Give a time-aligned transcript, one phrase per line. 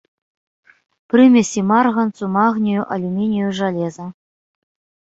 [1.13, 4.05] Прымесі марганцу, магнію, алюмінію, жалеза.